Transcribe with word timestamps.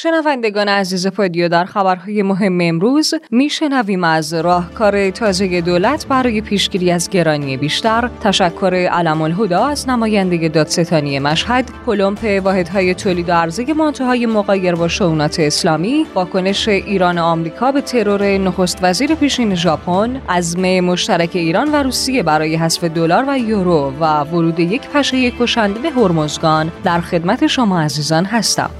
شنوندگان 0.00 0.68
عزیز 0.68 1.06
پادیو 1.06 1.48
در 1.48 1.64
خبرهای 1.64 2.22
مهم 2.22 2.58
امروز 2.60 3.14
میشنویم 3.30 4.04
از 4.04 4.34
راهکار 4.34 5.10
تازه 5.10 5.60
دولت 5.60 6.06
برای 6.06 6.40
پیشگیری 6.40 6.90
از 6.90 7.10
گرانی 7.10 7.56
بیشتر. 7.56 8.10
تشکر 8.20 8.88
علم 8.92 9.22
الهدا 9.22 9.66
از 9.66 9.88
نماینده 9.88 10.48
دادستانی 10.48 11.18
مشهد. 11.18 11.70
پلمپ 11.86 12.40
واحدهای 12.44 12.94
تولید 12.94 13.28
و 13.28 13.32
عرضه 13.32 13.72
مانتوهای 13.72 14.26
مقایر 14.26 14.74
با 14.74 14.88
شونات 14.88 15.40
اسلامی. 15.40 16.06
واکنش 16.14 16.68
ایران 16.68 17.18
و 17.18 17.22
آمریکا 17.22 17.72
به 17.72 17.80
ترور 17.80 18.38
نخست 18.38 18.78
وزیر 18.82 19.14
پیشین 19.14 19.54
ژاپن. 19.54 20.22
عزم 20.28 20.80
مشترک 20.80 21.30
ایران 21.34 21.72
و 21.72 21.76
روسیه 21.82 22.22
برای 22.22 22.56
حذف 22.56 22.84
دلار 22.84 23.24
و 23.28 23.38
یورو 23.38 23.92
و 24.00 24.20
ورود 24.20 24.60
یک 24.60 24.88
پشه 24.88 25.30
کشنده 25.30 25.80
به 25.80 25.90
هرمزگان. 25.90 26.72
در 26.84 27.00
خدمت 27.00 27.46
شما 27.46 27.80
عزیزان 27.80 28.24
هستم. 28.24 28.70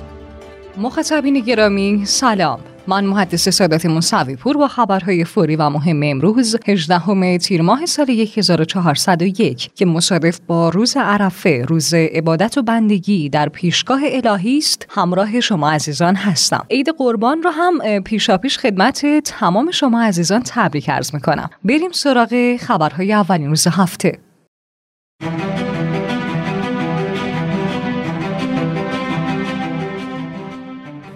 مخاطبین 0.81 1.41
گرامی 1.41 2.03
سلام. 2.05 2.61
من 2.87 3.05
محدث 3.05 3.48
سادات 3.48 3.87
موسوی 3.87 4.37
پور 4.37 4.57
با 4.57 4.69
خبرهای 4.69 5.25
فوری 5.25 5.57
و 5.57 5.71
مهم 5.71 6.01
امروز 6.02 6.57
18 6.66 7.39
تیر 7.39 7.62
ماه 7.62 7.87
سال 7.87 8.11
1401 8.37 9.71
که 9.75 9.87
مصادف 9.87 10.38
با 10.47 10.69
روز 10.69 10.97
عرفه 10.97 11.65
روز 11.69 11.95
عبادت 11.95 12.59
و 12.59 12.62
بندگی 12.62 13.29
در 13.29 13.49
پیشگاه 13.49 14.01
الهی 14.05 14.59
است 14.59 14.87
همراه 14.91 15.41
شما 15.41 15.71
عزیزان 15.71 16.15
هستم. 16.15 16.66
عید 16.71 16.88
قربان 16.99 17.43
رو 17.43 17.51
هم 17.51 18.02
پیشاپیش 18.02 18.59
خدمت 18.59 19.07
تمام 19.24 19.71
شما 19.71 20.02
عزیزان 20.02 20.43
تبریک 20.47 20.91
عرض 20.91 21.15
می‌کنم. 21.15 21.51
بریم 21.65 21.91
سراغ 21.93 22.57
خبرهای 22.57 23.13
اولین 23.13 23.49
روز 23.49 23.66
هفته. 23.66 24.19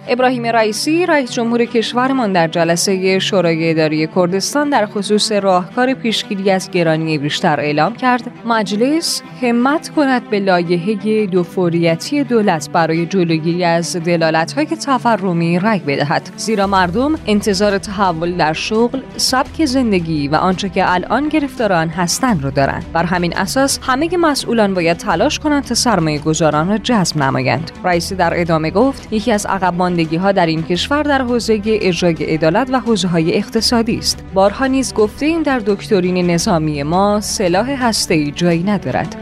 ابراهیم 0.07 0.45
رئیسی 0.45 1.05
رئیس 1.05 1.31
جمهور 1.31 1.65
کشورمان 1.65 2.33
در 2.33 2.47
جلسه 2.47 3.19
شورای 3.19 3.69
اداری 3.69 4.07
کردستان 4.15 4.69
در 4.69 4.85
خصوص 4.85 5.31
راهکار 5.31 5.93
پیشگیری 5.93 6.51
از 6.51 6.71
گرانی 6.71 7.17
بیشتر 7.17 7.59
اعلام 7.59 7.95
کرد 7.95 8.31
مجلس 8.45 9.21
همت 9.41 9.89
کند 9.89 10.29
به 10.29 10.39
لایحه 10.39 11.25
دو 11.25 11.43
فوریتی 11.43 12.23
دولت 12.23 12.69
برای 12.69 13.05
جلوگیری 13.05 13.63
از 13.63 13.97
دلالت‌های 13.97 14.65
تفرمی 14.65 15.59
رگ 15.59 15.85
بدهد. 15.85 16.29
زیرا 16.35 16.67
مردم 16.67 17.15
انتظار 17.27 17.77
تحول 17.77 18.37
در 18.37 18.53
شغل 18.53 18.99
سبک 19.17 19.65
زندگی 19.65 20.27
و 20.27 20.35
آنچه 20.35 20.69
که 20.69 20.93
الان 20.93 21.29
گرفتاران 21.29 21.89
هستند 21.89 22.43
رو 22.43 22.51
دارند. 22.51 22.85
بر 22.93 23.03
همین 23.03 23.37
اساس 23.37 23.79
همه 23.81 24.17
مسئولان 24.17 24.73
باید 24.73 24.97
تلاش 24.97 25.39
کنند 25.39 25.63
تا 25.63 25.75
سرمایه 25.75 26.19
گذاران 26.19 26.69
را 26.69 26.77
جذب 26.77 27.17
نمایند. 27.17 27.71
رئیسی 27.83 28.15
در 28.15 28.33
ادامه 28.41 28.71
گفت 28.71 29.13
یکی 29.13 29.31
از 29.31 29.45
عقب 29.45 29.73
ماندگی 29.93 30.15
ها 30.15 30.31
در 30.31 30.45
این 30.45 30.63
کشور 30.63 31.03
در 31.03 31.21
حوزه 31.21 31.61
اجرای 31.65 32.13
عدالت 32.13 32.69
و 32.71 32.79
حوزه 32.79 33.07
های 33.07 33.37
اقتصادی 33.37 33.97
است. 33.97 34.23
بارها 34.33 34.65
نیز 34.67 34.93
گفته 34.93 35.25
این 35.25 35.41
در 35.41 35.59
دکترین 35.59 36.31
نظامی 36.31 36.83
ما 36.83 37.21
سلاح 37.21 37.69
هسته‌ای 37.69 38.31
جایی 38.31 38.63
ندارد. 38.63 39.15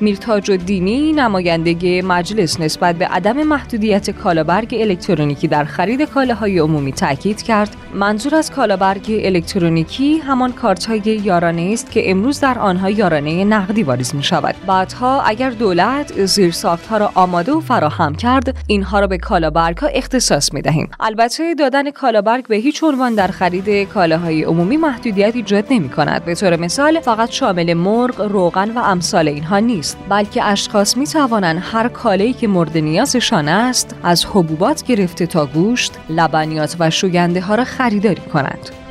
میرتاج 0.00 0.50
دینی 0.50 1.12
نماینده 1.12 2.02
مجلس 2.02 2.60
نسبت 2.60 2.96
به 2.96 3.06
عدم 3.06 3.42
محدودیت 3.42 4.10
کالابرگ 4.10 4.76
الکترونیکی 4.80 5.48
در 5.48 5.64
خرید 5.64 6.02
کالاهای 6.02 6.58
عمومی 6.58 6.92
تاکید 6.92 7.42
کرد 7.42 7.76
منظور 7.96 8.34
از 8.34 8.50
کالابرگ 8.50 9.20
الکترونیکی 9.24 10.18
همان 10.18 10.52
کارت 10.52 10.86
های 10.86 11.20
یارانه 11.24 11.70
است 11.72 11.90
که 11.90 12.10
امروز 12.10 12.40
در 12.40 12.58
آنها 12.58 12.90
یارانه 12.90 13.44
نقدی 13.44 13.82
واریز 13.82 14.14
می 14.14 14.22
شود 14.22 14.54
بعدها 14.66 15.22
اگر 15.22 15.50
دولت 15.50 16.26
زیرساخت 16.26 16.86
ها 16.86 16.96
را 16.96 17.10
آماده 17.14 17.52
و 17.52 17.60
فراهم 17.60 18.14
کرد 18.14 18.56
اینها 18.66 19.00
را 19.00 19.06
به 19.06 19.18
کالابرگ 19.18 19.78
ها 19.78 19.86
اختصاص 19.86 20.52
می 20.52 20.62
دهیم 20.62 20.90
البته 21.00 21.54
دادن 21.54 21.90
کالابرگ 21.90 22.46
به 22.46 22.56
هیچ 22.56 22.84
عنوان 22.84 23.14
در 23.14 23.26
خرید 23.26 23.88
کالاهای 23.88 24.42
عمومی 24.42 24.76
محدودیت 24.76 25.36
ایجاد 25.36 25.64
نمی 25.70 25.88
کند 25.88 26.24
به 26.24 26.34
طور 26.34 26.56
مثال 26.56 27.00
فقط 27.00 27.30
شامل 27.30 27.74
مرغ 27.74 28.20
روغن 28.20 28.70
و 28.70 28.78
امثال 28.78 29.28
اینها 29.28 29.58
نیست. 29.58 29.98
بلکه 30.08 30.44
اشخاص 30.44 30.96
می 30.96 31.06
توانند 31.06 31.62
هر 31.72 31.88
کاله‌ای 31.88 32.32
که 32.32 32.48
مورد 32.48 32.78
نیازشان 32.78 33.48
است 33.48 33.96
از 34.02 34.26
حبوبات 34.26 34.82
گرفته 34.82 35.26
تا 35.26 35.46
گوشت، 35.46 35.92
لبنیات 36.10 36.76
و 36.78 36.90
شوینده 36.90 37.40
ها 37.40 37.54
را 37.54 37.64
خریداری 37.86 38.20
کنند. 38.20 38.85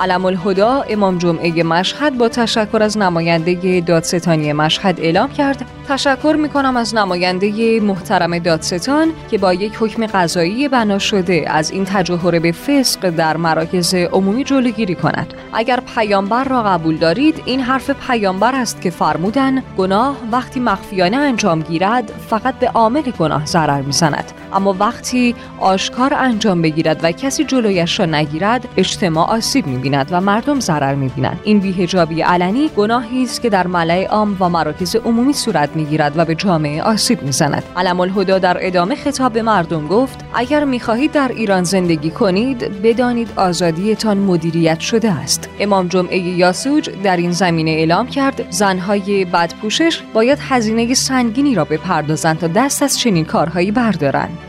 علم 0.00 0.24
الهدا 0.24 0.82
امام 0.88 1.18
جمعه 1.18 1.62
مشهد 1.62 2.18
با 2.18 2.28
تشکر 2.28 2.82
از 2.82 2.98
نماینده 2.98 3.80
دادستانی 3.80 4.52
مشهد 4.52 5.00
اعلام 5.00 5.32
کرد. 5.32 5.64
تشکر 5.88 6.36
می 6.38 6.48
کنم 6.48 6.76
از 6.76 6.94
نماینده 6.94 7.80
محترم 7.80 8.38
دادستان 8.38 9.08
که 9.30 9.38
با 9.38 9.54
یک 9.54 9.72
حکم 9.80 10.06
قضایی 10.06 10.68
بنا 10.68 10.98
شده 10.98 11.44
از 11.46 11.70
این 11.70 11.84
تجاهر 11.84 12.38
به 12.38 12.52
فسق 12.52 13.10
در 13.10 13.36
مراکز 13.36 13.94
عمومی 13.94 14.44
جلوگیری 14.44 14.94
کند. 14.94 15.34
اگر 15.52 15.80
پیامبر 15.94 16.44
را 16.44 16.62
قبول 16.62 16.96
دارید 16.96 17.42
این 17.44 17.60
حرف 17.60 17.90
پیامبر 17.90 18.54
است 18.54 18.80
که 18.80 18.90
فرمودن 18.90 19.62
گناه 19.78 20.16
وقتی 20.32 20.60
مخفیانه 20.60 21.16
انجام 21.16 21.62
گیرد 21.62 22.12
فقط 22.30 22.54
به 22.54 22.68
عامل 22.68 23.02
گناه 23.02 23.46
ضرر 23.46 23.80
می‌زند. 23.80 24.32
اما 24.52 24.76
وقتی 24.80 25.34
آشکار 25.60 26.14
انجام 26.14 26.62
بگیرد 26.62 27.00
و 27.02 27.12
کسی 27.12 27.44
جلویش 27.44 28.00
را 28.00 28.06
نگیرد 28.06 28.68
اجتماع 28.76 29.28
آسیب 29.28 29.66
می‌بیند 29.66 30.08
و 30.10 30.20
مردم 30.20 30.60
ضرر 30.60 30.94
می‌بینند. 30.94 31.40
این 31.44 31.60
بیهجابی 31.60 32.22
علنی 32.22 32.70
گناهی 32.76 33.22
است 33.22 33.42
که 33.42 33.50
در 33.50 33.66
ملع 33.66 34.06
عام 34.06 34.36
و 34.40 34.48
مراکز 34.48 34.96
عمومی 34.96 35.32
صورت 35.32 35.76
می‌گیرد 35.76 36.12
و 36.16 36.24
به 36.24 36.34
جامعه 36.34 36.82
آسیب 36.82 37.22
می‌زند. 37.22 37.62
علم 37.76 38.00
الهدا 38.00 38.38
در 38.38 38.56
ادامه 38.60 38.94
خطاب 38.94 39.32
به 39.32 39.42
مردم 39.42 39.86
گفت 39.86 40.24
اگر 40.34 40.64
می‌خواهید 40.64 41.12
در 41.12 41.28
ایران 41.28 41.64
زندگی 41.64 42.10
کنید 42.10 42.82
بدانید 42.82 43.32
آزادیتان 43.36 44.18
مدیریت 44.18 44.80
شده 44.80 45.10
است. 45.10 45.48
امام 45.60 45.88
جمعه 45.88 46.18
یاسوج 46.18 46.90
در 47.02 47.16
این 47.16 47.30
زمینه 47.30 47.70
اعلام 47.70 48.06
کرد 48.06 48.50
زنهای 48.50 49.24
بدپوشش 49.24 50.02
باید 50.14 50.38
هزینه 50.40 50.94
سنگینی 50.94 51.54
را 51.54 51.64
بپردازند 51.64 52.38
تا 52.38 52.46
دست 52.46 52.82
از 52.82 52.98
چنین 52.98 53.24
کارهایی 53.24 53.70
بردارند. 53.70 54.47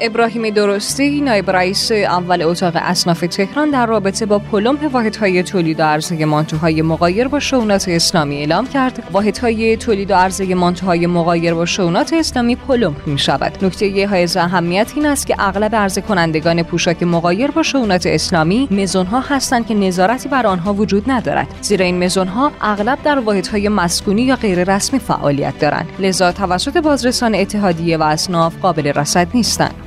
ابراهیم 0.00 0.50
درستی 0.50 1.20
نایب 1.20 1.50
رئیس 1.50 1.92
اول 1.92 2.42
اتاق 2.42 2.72
اصناف 2.76 3.20
تهران 3.20 3.70
در 3.70 3.86
رابطه 3.86 4.26
با 4.26 4.38
پلمپ 4.38 4.92
واحدهای 4.92 5.42
تولید 5.42 5.80
و 5.80 5.82
عرضه 5.82 6.24
مانتوهای 6.24 6.82
مقایر 6.82 7.28
با 7.28 7.40
شونات 7.40 7.88
اسلامی 7.88 8.36
اعلام 8.36 8.66
کرد. 8.66 9.02
واحدهای 9.12 9.76
تولید 9.76 10.10
و 10.10 10.14
عرضه 10.14 10.54
مانتوهای 10.54 11.06
مقایر 11.06 11.54
با 11.54 11.66
شونات 11.66 12.12
اسلامی 12.12 12.56
پلمپ 12.56 13.06
می 13.06 13.18
شود. 13.18 13.64
نکته 13.64 14.08
های 14.10 14.28
اهمیت 14.36 14.92
این 14.96 15.06
است 15.06 15.26
که 15.26 15.34
اغلب 15.38 15.74
عرضه 15.74 16.00
کنندگان 16.00 16.62
پوشاک 16.62 17.02
مقایر 17.02 17.50
با 17.50 17.62
شونات 17.62 18.06
اسلامی 18.06 18.68
مزونها 18.70 19.20
هستند 19.20 19.66
که 19.66 19.74
نظارتی 19.74 20.28
بر 20.28 20.46
آنها 20.46 20.74
وجود 20.74 21.10
ندارد. 21.10 21.46
زیرا 21.60 21.86
این 21.86 22.04
مزونها 22.04 22.52
اغلب 22.60 22.98
در 23.04 23.18
واحدهای 23.18 23.68
مسکونی 23.68 24.22
یا 24.22 24.36
غیر 24.36 24.74
رسمی 24.74 24.98
فعالیت 24.98 25.58
دارند. 25.58 25.88
لذا 25.98 26.32
توسط 26.32 26.76
بازرسان 26.76 27.34
اتحادیه 27.34 27.96
و 27.96 28.02
اصناف 28.02 28.56
قابل 28.62 28.86
رصد 28.86 29.28
نیستند. 29.34 29.85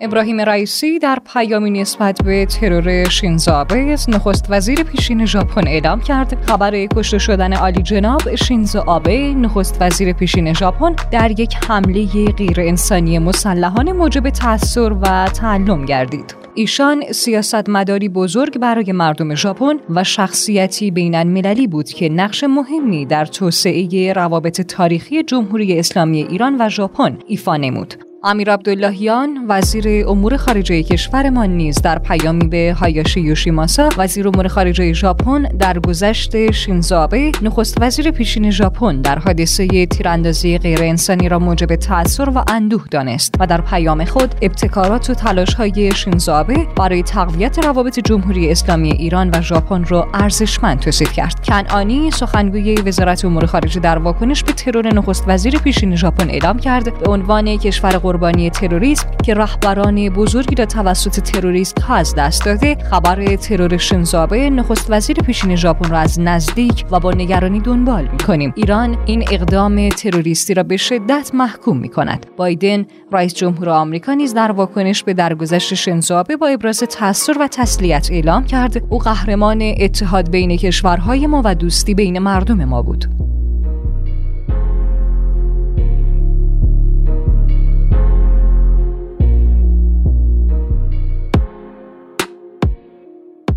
ابراهیم 0.00 0.40
رئیسی 0.40 0.98
در 0.98 1.18
پیامی 1.32 1.70
نسبت 1.70 2.22
به 2.24 2.46
ترور 2.46 3.08
شینزو 3.08 3.64
نخست 4.08 4.46
وزیر 4.48 4.82
پیشین 4.82 5.26
ژاپن 5.26 5.68
اعلام 5.68 6.00
کرد 6.00 6.44
خبر 6.46 6.86
کشته 6.86 7.18
شدن 7.18 7.52
عالی 7.52 7.82
جناب 7.82 8.34
شینزو 8.34 8.78
آبه 8.78 9.34
نخست 9.34 9.76
وزیر 9.80 10.12
پیشین 10.12 10.54
ژاپن 10.54 10.96
در 11.10 11.40
یک 11.40 11.56
حمله 11.68 12.24
غیر 12.24 12.60
انسانی 12.60 13.18
مسلحانه 13.18 13.92
موجب 13.92 14.30
تاثر 14.30 14.92
و 14.92 15.28
تعلم 15.28 15.84
گردید 15.84 16.42
ایشان 16.54 17.12
سیاستمداری 17.12 18.08
بزرگ 18.08 18.58
برای 18.58 18.92
مردم 18.92 19.34
ژاپن 19.34 19.76
و 19.90 20.04
شخصیتی 20.04 20.90
بین 20.90 21.14
المللی 21.14 21.66
بود 21.66 21.88
که 21.88 22.08
نقش 22.08 22.44
مهمی 22.44 23.06
در 23.06 23.24
توسعه 23.24 24.12
روابط 24.12 24.60
تاریخی 24.60 25.22
جمهوری 25.22 25.78
اسلامی 25.78 26.22
ایران 26.22 26.56
و 26.60 26.68
ژاپن 26.68 27.18
ایفا 27.26 27.56
نمود. 27.56 28.11
امیر 28.24 28.52
عبداللهیان 28.52 29.44
وزیر 29.48 30.08
امور 30.08 30.36
خارجه 30.36 30.82
کشورمان 30.82 31.50
نیز 31.50 31.82
در 31.82 31.98
پیامی 31.98 32.48
به 32.48 32.76
هایاشی 32.80 33.20
یوشیماسا 33.20 33.88
وزیر 33.98 34.28
امور 34.28 34.48
خارجه 34.48 34.92
ژاپن 34.92 35.42
در 35.42 35.78
گذشت 35.78 36.50
شینزابه 36.50 37.32
نخست 37.42 37.76
وزیر 37.80 38.10
پیشین 38.10 38.50
ژاپن 38.50 39.00
در 39.00 39.18
حادثه 39.18 39.86
تیراندازی 39.86 40.58
غیر 40.58 40.82
انسانی 40.82 41.28
را 41.28 41.38
موجب 41.38 41.76
تاثر 41.76 42.30
و 42.34 42.44
اندوه 42.48 42.84
دانست 42.90 43.34
و 43.40 43.46
در 43.46 43.60
پیام 43.60 44.04
خود 44.04 44.34
ابتکارات 44.42 45.10
و 45.10 45.14
تلاش 45.14 45.54
های 45.54 45.92
شینزابه 45.92 46.66
برای 46.76 47.02
تقویت 47.02 47.58
روابط 47.58 48.00
جمهوری 48.00 48.50
اسلامی 48.50 48.90
ایران 48.92 49.30
و 49.34 49.42
ژاپن 49.42 49.84
را 49.84 50.08
ارزشمند 50.14 50.80
توصیف 50.80 51.12
کرد. 51.12 51.44
کنعانی 51.44 52.10
سخنگوی 52.10 52.74
وزارت 52.74 53.24
امور 53.24 53.46
خارجه 53.46 53.80
در 53.80 53.98
واکنش 53.98 54.44
به 54.44 54.52
ترور 54.52 54.94
نخست 54.94 55.24
وزیر 55.26 55.58
پیشین 55.58 55.96
ژاپن 55.96 56.30
اعلام 56.30 56.58
کرد. 56.58 56.98
به 56.98 57.10
عنوان 57.10 57.56
کشور 57.56 57.96
قربانی 58.12 58.50
تروریسم 58.50 59.06
که 59.24 59.34
رهبران 59.34 60.08
بزرگی 60.08 60.54
را 60.54 60.66
توسط 60.66 61.20
تروریست 61.20 61.78
ها 61.78 61.94
از 61.94 62.14
دست 62.14 62.44
داده 62.44 62.76
خبر 62.90 63.36
ترور 63.36 63.76
شنزابه 63.76 64.50
نخست 64.50 64.86
وزیر 64.90 65.16
پیشین 65.16 65.56
ژاپن 65.56 65.90
را 65.90 65.98
از 65.98 66.20
نزدیک 66.20 66.84
و 66.90 67.00
با 67.00 67.10
نگرانی 67.10 67.60
دنبال 67.60 68.08
می 68.12 68.18
کنیم 68.18 68.52
ایران 68.56 68.98
این 69.06 69.24
اقدام 69.30 69.88
تروریستی 69.88 70.54
را 70.54 70.62
به 70.62 70.76
شدت 70.76 71.30
محکوم 71.34 71.76
می 71.76 71.88
کند 71.88 72.26
بایدن 72.36 72.84
رئیس 73.12 73.34
جمهور 73.34 73.68
آمریکا 73.68 74.14
نیز 74.14 74.34
در 74.34 74.52
واکنش 74.52 75.02
به 75.02 75.14
درگذشت 75.14 75.74
شنزابه 75.74 76.36
با 76.36 76.46
ابراز 76.46 76.78
تاثر 76.78 77.36
و 77.40 77.48
تسلیت 77.48 78.08
اعلام 78.10 78.44
کرد. 78.44 78.82
او 78.88 78.98
قهرمان 78.98 79.62
اتحاد 79.80 80.30
بین 80.30 80.56
کشورهای 80.56 81.26
ما 81.26 81.42
و 81.44 81.54
دوستی 81.54 81.94
بین 81.94 82.18
مردم 82.18 82.64
ما 82.64 82.82
بود. 82.82 83.21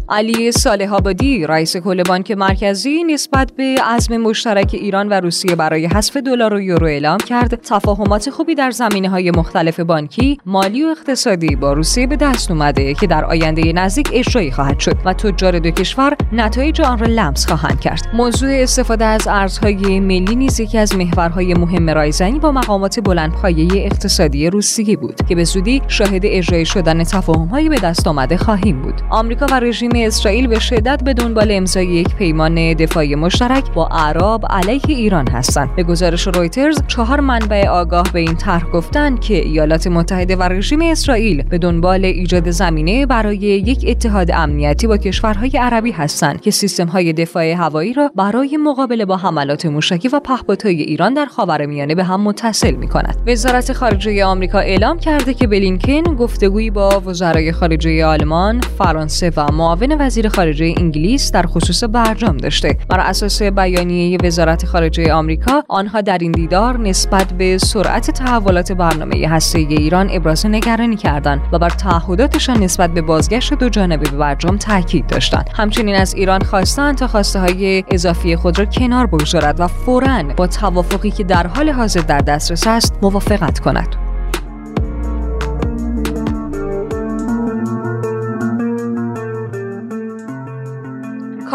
علی 0.10 0.52
صالح 0.52 0.94
آبادی 0.94 1.48
رئیس 1.48 1.78
کل 1.78 2.04
بانک 2.04 2.32
مرکزی 2.32 3.04
نسبت 3.04 3.52
به 3.58 3.76
عزم 3.86 4.18
مشترک 4.18 4.70
ایران 4.74 5.10
و 5.10 5.14
روسیه 5.14 5.56
برای 5.56 5.86
حذف 5.86 6.18
دلار 6.18 6.54
و 6.54 6.62
یورو 6.62 6.86
اعلام 6.86 7.18
کرد. 7.18 7.56
تفاهمات 7.56 8.30
خوبی 8.30 8.56
در 8.56 8.72
زمینه 8.72 9.10
های 9.10 9.32
مختلف 9.32 9.80
بانکی 9.80 10.38
مالی 10.46 10.84
و 10.84 10.88
اقتصادی 10.88 11.56
با 11.56 11.74
روسیه 11.74 12.08
به 12.08 12.16
دست 12.16 12.52
اومده 12.52 12.94
که 12.94 13.08
در 13.08 13.26
آینده 13.26 13.74
نزدیک 13.74 14.10
اجرایی 14.14 14.52
خواهد 14.52 14.80
شد 14.80 14.98
و 15.06 15.14
تجار 15.14 15.60
دو 15.60 15.72
کشور 15.72 16.18
نتایج 16.32 16.82
آن 16.82 17.00
را 17.00 17.08
لمس 17.08 17.48
خواهند 17.48 17.80
کرد. 17.80 18.08
موضوع 18.14 18.50
استفاده 18.52 19.06
از 19.06 19.28
ارزهای 19.28 20.00
ملی 20.00 20.36
نیز 20.36 20.60
یکی 20.60 20.78
از 20.78 20.96
محورهای 20.96 21.54
مهم 21.54 21.90
رایزنی 21.90 22.40
با 22.40 22.52
مقامات 22.52 23.00
بلندپایه 23.00 23.86
اقتصادی 23.86 24.50
روسیه 24.50 24.98
بود 24.98 25.16
که 25.30 25.36
به 25.36 25.44
زودی 25.44 25.82
شاهد 25.88 26.22
اجرای 26.24 26.66
شدن 26.66 27.04
تفاهم‌های 27.04 27.70
به 27.70 27.80
دست 27.80 28.08
آمده 28.08 28.38
خواهیم 28.38 28.82
بود. 28.82 29.02
آمریکا 29.10 29.46
و 29.46 29.60
رژیم 29.60 29.95
اسرائیل 29.96 30.48
به 30.48 30.60
شدت 30.60 31.04
به 31.04 31.14
دنبال 31.14 31.48
امضای 31.52 31.86
یک 31.86 32.16
پیمان 32.16 32.74
دفاعی 32.74 33.16
مشترک 33.16 33.74
با 33.74 33.88
عرب 33.92 34.42
علیه 34.50 34.82
ایران 34.88 35.28
هستند. 35.28 35.76
به 35.76 35.84
گزارش 35.84 36.28
رویترز 36.28 36.82
چهار 36.88 37.20
منبع 37.20 37.68
آگاه 37.68 38.06
به 38.14 38.20
این 38.20 38.36
طرح 38.36 38.64
گفتند 38.64 39.22
که 39.22 39.36
ایالات 39.36 39.88
متحده 39.88 40.36
و 40.36 40.44
رژیم 40.44 40.82
اسرائیل 40.82 41.44
به 41.44 41.58
دنبال 41.58 42.06
ایجاد 42.06 42.52
زمینه 42.52 43.06
برای 43.06 43.38
یک 43.38 43.86
اتحاد 43.88 44.32
امنیتی 44.32 44.88
با 44.88 44.98
کشورهای 44.98 45.58
عربی 45.58 45.92
هستند 45.92 46.42
که 46.42 46.52
سیستم‌های 46.52 47.14
دفاع 47.14 47.52
هوایی 47.52 47.94
را 47.94 48.12
برای 48.16 48.58
مقابله 48.58 49.06
با 49.06 49.18
حملات 49.18 49.66
موشکی 49.66 50.08
و 50.08 50.20
پهپادهای 50.20 50.82
ایران 50.82 51.14
در 51.14 51.26
خاورمیانه 51.26 51.96
به 51.96 52.04
هم 52.04 52.22
متصل 52.22 52.72
می‌کند. 52.72 53.18
وزارت 53.28 53.74
خارجه 53.74 54.26
آمریکا 54.26 54.60
اعلام 54.60 55.00
کرده 55.00 55.34
که 55.34 55.48
بلینکن 55.48 56.02
گفتگویی 56.02 56.70
با 56.70 57.00
وزرای 57.06 57.52
خارجه 57.52 58.06
آلمان، 58.06 58.62
فرانسه 58.62 59.32
و 59.38 59.52
معاون 59.52 59.85
معاون 59.88 60.06
وزیر 60.06 60.30
خارجه 60.30 60.74
انگلیس 60.78 61.32
در 61.32 61.46
خصوص 61.46 61.84
برجام 61.84 62.38
داشته. 62.38 62.78
بر 62.90 63.00
اساس 63.00 63.42
بیانیه 63.42 64.18
وزارت 64.24 64.66
خارجه 64.66 65.14
آمریکا 65.14 65.64
آنها 65.70 66.02
در 66.02 66.18
این 66.18 66.32
دیدار 66.32 66.80
نسبت 66.80 67.34
به 67.34 67.58
سرعت 67.58 68.12
تحولات 68.12 68.72
برنامه 68.72 69.28
هسته‌ای 69.28 69.66
ایران 69.66 70.10
ابراز 70.12 70.46
نگرانی 70.46 70.96
کردند 70.96 71.42
و 71.52 71.60
بر 71.60 71.70
تعهداتشان 71.70 72.64
نسبت 72.64 72.94
به 72.94 73.02
بازگشت 73.02 73.54
دو 73.54 73.70
جانبه 73.70 74.10
به 74.10 74.18
برجام 74.18 74.58
تاکید 74.58 75.08
داشتند. 75.08 75.50
همچنین 75.54 75.96
از 75.96 76.14
ایران 76.14 76.42
خواستند 76.42 76.98
تا 76.98 77.08
خواسته 77.08 77.40
های 77.40 77.84
اضافی 77.92 78.36
خود 78.36 78.60
را 78.60 78.66
کنار 78.66 79.06
بگذارد 79.06 79.60
و 79.60 79.68
فوراً 79.68 80.24
با 80.38 80.48
توافقی 80.48 81.12
که 81.12 81.24
در 81.24 81.48
حال 81.48 81.70
حاضر 81.70 82.02
در 82.02 82.20
دسترس 82.20 82.68
است 82.68 82.94
موافقت 83.02 83.60
کند. 83.60 84.05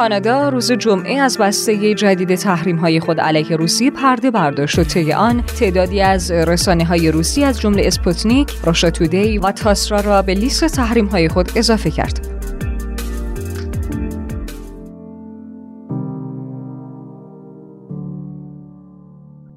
کانادا 0.00 0.49
روز 0.49 0.73
جمعه 0.73 1.19
از 1.19 1.38
بسته 1.38 1.94
جدید 1.94 2.35
تحریم 2.35 2.76
های 2.76 3.00
خود 3.00 3.20
علیه 3.20 3.56
روسیه 3.56 3.91
پرده 3.91 4.31
برداشت 4.31 4.79
و 4.79 4.85
طی 4.85 5.12
آن 5.12 5.43
تعدادی 5.43 6.00
از 6.00 6.31
رسانه 6.31 6.85
های 6.85 7.11
روسی 7.11 7.44
از 7.44 7.61
جمله 7.61 7.87
اسپوتنیک، 7.87 8.52
روشا 8.64 8.91
تودی 8.91 9.38
و 9.38 9.52
تاسرا 9.52 10.00
را 10.00 10.23
به 10.23 10.35
لیست 10.35 10.64
تحریم 10.64 11.06
های 11.06 11.29
خود 11.29 11.52
اضافه 11.56 11.91
کرد. 11.91 12.29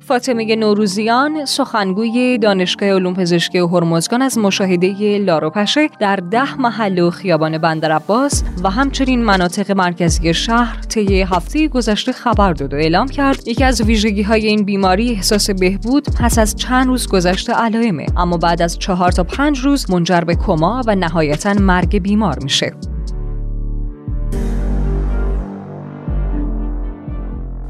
فاطمه 0.07 0.55
نوروزیان 0.55 1.45
سخنگوی 1.45 2.37
دانشگاه 2.37 2.89
علوم 2.89 3.13
پزشکی 3.13 3.59
و 3.59 3.67
هرمزگان 3.67 4.21
از 4.21 4.37
مشاهده 4.37 5.17
لاروپشه 5.17 5.89
در 5.99 6.15
ده 6.15 6.61
محل 6.61 6.99
و 6.99 7.09
خیابان 7.09 7.57
بندر 7.57 7.91
عباس 7.91 8.43
و 8.63 8.69
همچنین 8.69 9.23
مناطق 9.23 9.71
مرکزی 9.71 10.33
شهر 10.33 10.81
طی 10.81 11.21
هفته 11.21 11.67
گذشته 11.67 12.11
خبر 12.11 12.53
داد 12.53 12.73
و 12.73 12.77
اعلام 12.77 13.07
کرد. 13.07 13.47
یکی 13.47 13.63
از 13.63 13.81
ویژگی 13.81 14.21
های 14.21 14.47
این 14.47 14.65
بیماری 14.65 15.11
احساس 15.11 15.49
بهبود 15.49 16.07
پس 16.19 16.39
از 16.39 16.55
چند 16.55 16.87
روز 16.87 17.07
گذشته 17.07 17.53
علائمه 17.53 18.05
اما 18.17 18.37
بعد 18.37 18.61
از 18.61 18.79
چهار 18.79 19.11
تا 19.11 19.23
پنج 19.23 19.59
روز 19.59 19.91
منجر 19.91 20.21
به 20.21 20.35
کما 20.35 20.83
و 20.87 20.95
نهایتا 20.95 21.53
مرگ 21.53 22.01
بیمار 22.01 22.39
میشه. 22.43 22.73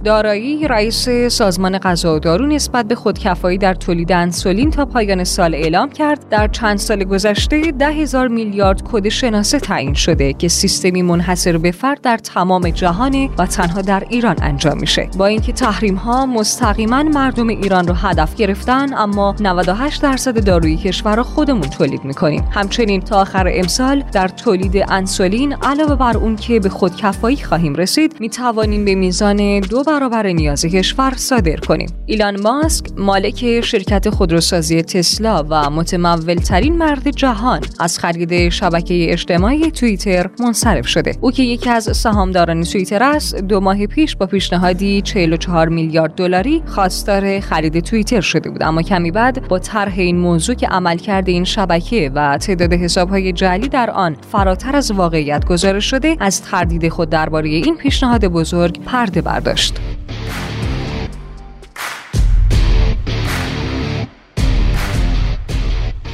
دارایی 0.04 0.68
رئیس 0.68 1.10
سازمان 1.10 1.78
غذا 1.78 2.16
و 2.16 2.20
دارو 2.20 2.48
نسبت 2.48 2.86
به 2.86 2.96
خودکفایی 2.96 3.58
در 3.58 3.74
تولید 3.74 4.12
انسولین 4.12 4.72
تا 4.72 4.86
پایان 4.86 5.24
سال 5.24 5.56
اعلام 5.56 5.90
کرد. 5.90 6.30
در 6.30 6.48
چند 6.48 6.78
سال 6.78 7.04
گذشته 7.04 7.72
ده 7.72 7.88
هزار 7.88 8.28
میلیارد 8.28 8.84
کد 8.92 9.10
شناسه 9.10 9.60
تعیین 9.60 9.94
شده 9.94 10.34
که 10.34 10.48
سیستمی 10.48 11.02
منحصر 11.02 11.58
به 11.58 11.72
فرد 11.72 12.02
در 12.02 12.18
تمام 12.18 12.70
جهان 12.70 13.30
و 13.38 13.46
تنها 13.46 13.82
در 13.82 14.04
ایران 14.10 14.36
انجام 14.42 14.80
میشه. 14.80 15.10
با 15.18 15.26
اینکه 15.26 15.54
تحریم 15.54 15.96
ها 15.96 16.26
مستقیما 16.26 17.04
مردم 17.04 17.48
ایران 17.48 17.88
رو 17.88 17.94
هدف 17.94 18.36
گرفتن 18.36 18.94
اما 18.94 19.36
98 19.40 20.02
درصد 20.02 20.46
داروی 20.46 20.78
کشور 20.78 21.16
را 21.16 21.24
خودمون 21.24 21.70
تولید 21.70 22.06
می‌کنیم. 22.06 22.48
همچنین 22.52 23.02
تا 23.02 23.22
آخر 23.22 23.52
امسال 23.54 24.04
در 24.14 24.28
تولید 24.28 24.86
انسولین 24.90 25.54
علاوه 25.54 25.96
بر 25.96 26.18
اون 26.18 26.36
که 26.36 26.60
به 26.60 26.70
خودکفایی 26.70 27.38
خواهیم 27.38 27.76
رسید 27.76 28.16
می‌توانیم 28.20 28.86
به 28.86 28.96
میزان 28.96 29.60
دو 29.60 29.84
برابر 29.94 30.28
نیاز 30.28 30.66
کشور 30.66 31.14
صادر 31.16 31.56
کنیم. 31.56 31.90
ایلان 32.06 32.42
ماسک 32.42 32.86
مالک 32.98 33.62
شرکت 33.62 34.10
خودروسازی 34.10 34.82
تسلا 34.82 35.46
و 35.50 35.70
متمول 35.70 36.36
ترین 36.36 36.78
مرد 36.78 37.10
جهان 37.10 37.60
از 37.80 38.00
خرید 38.00 38.50
شبکه 38.50 39.12
اجتماعی 39.12 39.72
توییتر 39.72 40.30
منصرف 40.40 40.88
شده. 40.88 41.16
او 41.22 41.32
که 41.32 41.44
یکی 41.44 41.70
از 41.70 41.98
سهامداران 41.98 42.64
توییتر 42.64 43.04
است 43.04 43.36
دو 43.36 43.60
ماه 43.60 43.86
پیش 43.86 44.16
با 44.16 44.26
پیشنهادی 44.26 45.02
44 45.02 45.70
میلیارد 45.70 46.16
دلاری 46.16 46.64
خواستار 46.66 47.40
خرید 47.40 47.80
توییتر 47.80 48.22
شده 48.22 48.50
بود. 48.50 48.64
اما 48.64 48.82
کمی 48.82 49.12
بعد 49.12 49.48
با 49.48 49.60
طرح 49.60 49.94
این 49.98 50.18
موضوع 50.18 50.56
که 50.56 50.68
عملکرد 50.68 51.30
این 51.30 51.44
شبکه 51.44 52.12
و 52.16 52.38
تعداد 52.38 52.74
حسابهای 52.74 53.34
جعلی 53.34 53.68
در 53.68 53.90
آن 53.90 54.18
فراتر 54.32 54.76
از 54.76 54.92
واقعیت 54.92 55.46
گزارش 55.46 55.86
شده 55.86 56.18
از 56.20 56.42
تردید 56.42 56.90
خود 56.90 57.10
درباره 57.10 57.50
این 57.50 57.78
پیشنهاد 57.78 58.26
بزرگ 58.26 58.84
پرده 58.84 59.22
برداشت. 59.22 59.83
we 59.84 60.23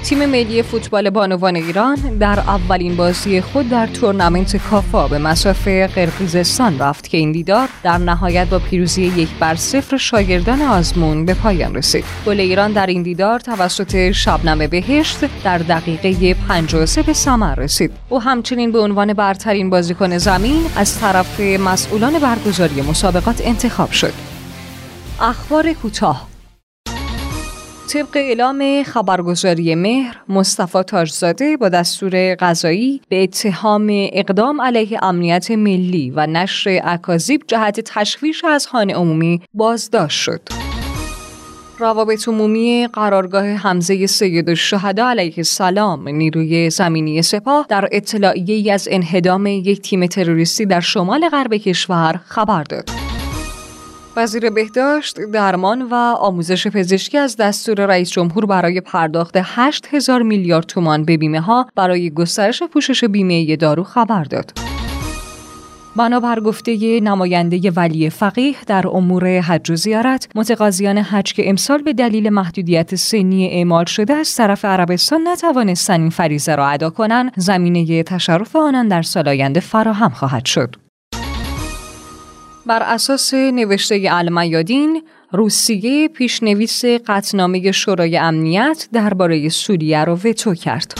تیم 0.09 0.25
ملی 0.25 0.63
فوتبال 0.63 1.09
بانوان 1.09 1.55
ایران 1.55 1.95
در 1.95 2.39
اولین 2.39 2.95
بازی 2.95 3.41
خود 3.41 3.69
در 3.69 3.87
تورنمنت 3.87 4.57
کافا 4.57 5.07
به 5.07 5.17
مسافه 5.17 5.87
قرقیزستان 5.87 6.79
رفت 6.79 7.07
که 7.07 7.17
این 7.17 7.31
دیدار 7.31 7.69
در 7.83 7.97
نهایت 7.97 8.47
با 8.47 8.59
پیروزی 8.59 9.01
یک 9.01 9.29
بر 9.39 9.55
صفر 9.55 9.97
شاگردان 9.97 10.61
آزمون 10.61 11.25
به 11.25 11.33
پایان 11.33 11.75
رسید. 11.75 12.05
گل 12.25 12.39
ایران 12.39 12.71
در 12.71 12.85
این 12.85 13.03
دیدار 13.03 13.39
توسط 13.39 14.11
شبنم 14.11 14.67
بهشت 14.67 15.17
در 15.43 15.57
دقیقه 15.57 16.33
53 16.47 17.03
به 17.03 17.13
ثمر 17.13 17.55
رسید. 17.55 17.91
او 18.09 18.21
همچنین 18.21 18.71
به 18.71 18.79
عنوان 18.79 19.13
برترین 19.13 19.69
بازیکن 19.69 20.17
زمین 20.17 20.65
از 20.75 20.99
طرف 20.99 21.39
مسئولان 21.39 22.19
برگزاری 22.19 22.81
مسابقات 22.81 23.41
انتخاب 23.45 23.91
شد. 23.91 24.13
اخبار 25.21 25.73
کوتاه 25.73 26.28
طبق 27.93 28.15
اعلام 28.15 28.83
خبرگزاری 28.83 29.75
مهر 29.75 30.17
مصطفی 30.29 30.83
تاجزاده 30.83 31.57
با 31.57 31.69
دستور 31.69 32.35
قضایی 32.39 33.01
به 33.09 33.23
اتهام 33.23 33.87
اقدام 33.91 34.61
علیه 34.61 35.03
امنیت 35.03 35.51
ملی 35.51 36.11
و 36.15 36.27
نشر 36.27 36.81
اکاذیب 36.83 37.41
جهت 37.47 37.79
تشویش 37.79 38.45
از 38.45 38.67
خانه 38.67 38.93
عمومی 38.93 39.41
بازداشت 39.53 40.19
شد. 40.19 40.41
روابط 41.79 42.27
عمومی 42.27 42.87
قرارگاه 42.93 43.45
حمزه 43.45 44.07
سید 44.07 44.49
الشهدا 44.49 45.09
علیه 45.09 45.33
السلام 45.37 46.09
نیروی 46.09 46.69
زمینی 46.69 47.21
سپاه 47.21 47.65
در 47.69 47.89
اطلاعیه 47.91 48.73
از 48.73 48.87
انهدام 48.91 49.47
یک 49.47 49.81
تیم 49.81 50.07
تروریستی 50.07 50.65
در 50.65 50.79
شمال 50.79 51.29
غرب 51.29 51.53
کشور 51.53 52.19
خبر 52.25 52.63
داد. 52.63 53.08
وزیر 54.19 54.49
بهداشت، 54.49 55.19
درمان 55.19 55.81
و 55.81 55.93
آموزش 55.95 56.67
پزشکی 56.67 57.17
از 57.17 57.35
دستور 57.35 57.85
رئیس 57.85 58.11
جمهور 58.11 58.45
برای 58.45 58.81
پرداخت 58.81 59.37
8 59.43 59.87
هزار 59.91 60.21
میلیارد 60.21 60.65
تومان 60.65 61.05
به 61.05 61.17
بیمه 61.17 61.41
ها 61.41 61.67
برای 61.75 62.09
گسترش 62.09 62.63
پوشش 62.63 63.03
بیمه 63.03 63.55
دارو 63.55 63.83
خبر 63.83 64.23
داد. 64.23 64.53
بنابر 65.95 66.39
گفته 66.39 66.99
نماینده 66.99 67.71
ولی 67.71 68.09
فقیه 68.09 68.55
در 68.67 68.87
امور 68.87 69.39
حج 69.39 69.71
و 69.71 69.75
زیارت 69.75 70.27
متقاضیان 70.35 70.97
حج 70.97 71.33
که 71.33 71.49
امسال 71.49 71.81
به 71.81 71.93
دلیل 71.93 72.29
محدودیت 72.29 72.95
سنی 72.95 73.47
اعمال 73.47 73.85
شده 73.85 74.13
از 74.13 74.35
طرف 74.35 74.65
عربستان 74.65 75.27
نتوانستن 75.27 76.01
این 76.01 76.09
فریزه 76.09 76.55
را 76.55 76.67
ادا 76.67 76.89
کنند 76.89 77.31
زمینه 77.37 78.03
تشرف 78.03 78.55
آنان 78.55 78.87
در 78.87 79.01
سال 79.01 79.27
آینده 79.27 79.59
فراهم 79.59 80.09
خواهد 80.09 80.45
شد 80.45 80.88
بر 82.69 82.83
اساس 82.83 83.33
نوشته 83.33 84.07
المیادین 84.11 85.03
روسیه 85.31 86.07
پیشنویس 86.07 86.85
قطنامه 86.85 87.71
شورای 87.71 88.17
امنیت 88.17 88.87
درباره 88.93 89.49
سوریه 89.49 90.03
را 90.03 90.15
وتو 90.15 90.53
کرد. 90.53 90.93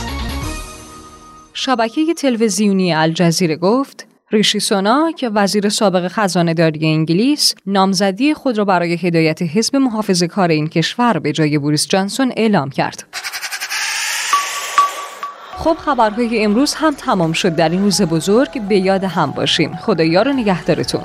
شبکه 1.54 2.14
تلویزیونی 2.14 2.94
الجزیره 2.94 3.56
گفت 3.56 4.06
ریشی 4.30 4.60
سونا 4.60 5.12
که 5.16 5.28
وزیر 5.28 5.68
سابق 5.68 6.08
خزانه 6.08 6.54
داری 6.54 6.86
انگلیس 6.86 7.54
نامزدی 7.66 8.34
خود 8.34 8.58
را 8.58 8.64
برای 8.64 8.94
هدایت 8.94 9.42
حزب 9.42 9.76
محافظ 9.76 10.22
کار 10.22 10.48
این 10.48 10.68
کشور 10.68 11.18
به 11.18 11.32
جای 11.32 11.58
بوریس 11.58 11.88
جانسون 11.88 12.32
اعلام 12.36 12.70
کرد. 12.70 13.04
خب 15.56 15.74
خبرهای 15.74 16.44
امروز 16.44 16.74
هم 16.74 16.94
تمام 16.94 17.32
شد 17.32 17.54
در 17.54 17.68
این 17.68 17.82
روز 17.82 18.02
بزرگ 18.02 18.60
به 18.68 18.78
یاد 18.78 19.04
هم 19.04 19.30
باشیم 19.30 19.76
خدایا 19.76 20.22
رو 20.22 20.32
نگهدارتون 20.32 21.04